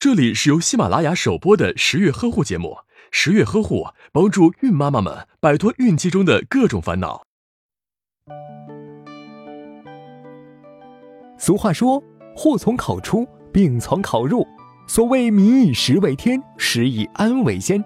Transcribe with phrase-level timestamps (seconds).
[0.00, 2.74] 这里是由喜马拉雅首播的十月呵护节目。
[3.10, 7.26] 十月呵护帮助孕妈妈们摆脱孕期中的各种烦恼。
[11.36, 12.02] 俗话说
[12.34, 14.42] ：“祸从口出，病从口入。”
[14.88, 17.84] 所谓“民以食为天，食以安为先”。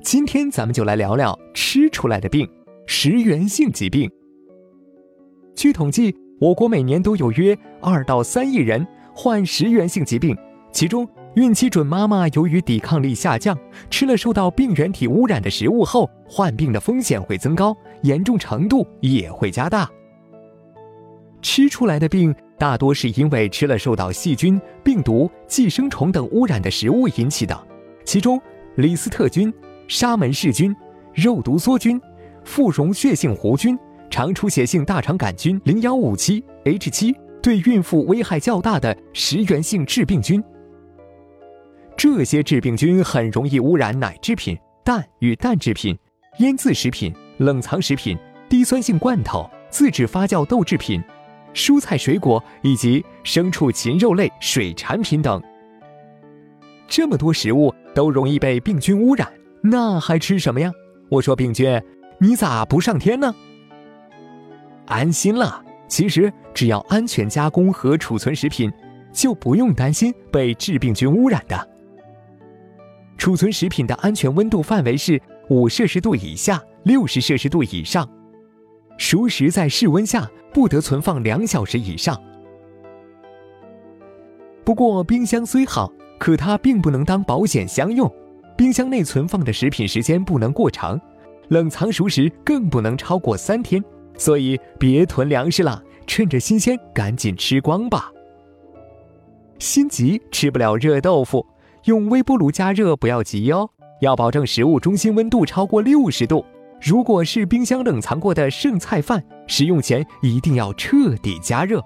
[0.00, 2.48] 今天咱们就来聊聊吃出来的病——
[2.86, 4.08] 食源性疾病。
[5.56, 10.38] 据统计，我国每年都有约二到三亿人患食源性疾病，
[10.72, 11.04] 其中。
[11.38, 13.56] 孕期准妈妈由于抵抗力下降，
[13.88, 19.88] 吃了受到病原体污染的食物后，患病的风险会增高，严重程度也会加大。
[21.40, 27.56] 吃出来的病大多是因为吃了受到细菌、病毒、寄生虫等污染的食物引起的，
[28.04, 28.42] 其中
[28.74, 29.54] 李斯特菌、
[29.86, 30.74] 沙门氏菌、
[31.14, 32.00] 肉毒梭菌、
[32.42, 33.78] 副溶血性弧菌、
[34.10, 40.42] 肠出血性大肠杆菌零幺五七 H 七对孕妇危害较大的食源性致病菌。
[41.98, 45.98] 这些致病菌很容易污染奶制品、蛋与蛋制品、
[46.38, 48.16] 腌制食品、冷藏食品、
[48.48, 51.02] 低酸性罐头、自制发酵豆制品、
[51.52, 55.42] 蔬菜水果以及牲畜禽肉类水产品等。
[56.86, 59.28] 这么多食物都容易被病菌污染，
[59.60, 60.70] 那还吃什么呀？
[61.10, 61.82] 我说病菌，
[62.20, 63.34] 你咋不上天呢？
[64.86, 68.72] 安心了，其实只要安全加工和储存食品，
[69.12, 71.68] 就不用担心被致病菌污染的。
[73.18, 78.08] 储存食品的安全温度范围是五摄氏度以下六十摄氏度以上，
[78.96, 82.18] 熟食在室温下不得存放两小时以上。
[84.64, 88.10] 不过，冰箱虽好，可它并不能当保险箱用。
[88.56, 91.00] 冰箱内存放的食品时间不能过长，
[91.48, 93.82] 冷藏熟食更不能超过三天。
[94.16, 98.12] 所以，别囤粮食了，趁着新鲜赶紧吃光吧。
[99.58, 101.44] 心急吃不了热豆腐。
[101.88, 103.70] 用微波炉加热不要急哦，
[104.02, 106.44] 要保证食物中心温度超过六十度。
[106.82, 111.82] 如果是冰箱冷藏过的剩菜饭，食用前一定要彻底加热。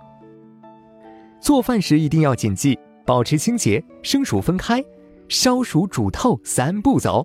[1.41, 4.85] 做饭时一定要谨记保持清洁，生熟分开，
[5.29, 7.25] 烧熟煮透三步走。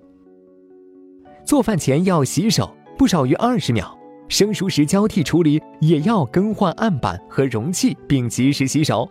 [1.44, 3.92] 做饭前要洗手，不少于二十秒。
[4.28, 9.10] 生熟时交替处理，也要更换案板和容器，并及时洗手。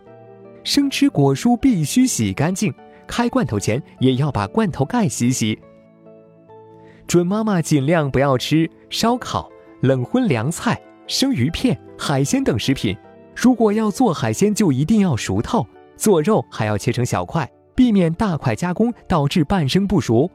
[0.64, 2.72] 生吃果蔬必须洗干净。
[3.08, 5.58] 开罐头前也要把罐头盖洗洗。
[7.08, 12.96] 准妈妈尽量不要吃烧烤、冷荤凉菜、生鱼片、海鲜等食品。
[13.34, 20.30] 如果要做海鲜，就一定要熟透；做肉还要切成小块，避免大块加工导致半生不熟。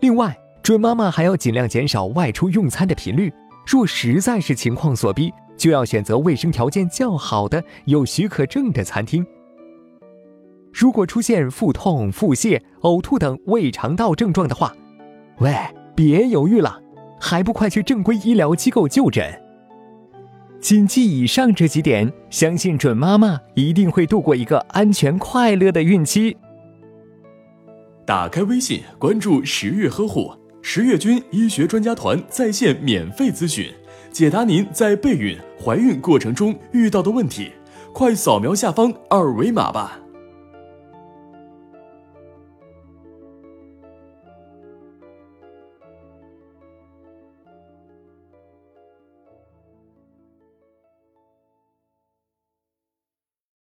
[0.00, 3.32] 另外，准妈妈还要尽量减少外出用餐的频率。
[3.66, 9.26] 若实在是情况所逼，就要选择卫生条件较好的、有许可证的餐厅。
[10.76, 14.76] 如果出现腹痛、腹泻、呕吐等胃肠道症状的话，
[15.38, 15.50] 喂，
[15.94, 16.82] 别犹豫了，
[17.18, 19.40] 还不快去正规医疗机构就诊？
[20.60, 26.36] 谨记以上这几点，相信准妈妈一定会度过一个安全快乐的孕期。
[28.04, 33.72] 打开微信，关注十月呵护，十月军医学专家团在线免费咨询，
[34.12, 37.52] 解答您在备孕、怀孕过程中遇到的问题。
[37.94, 40.00] 快扫描下方二维码吧。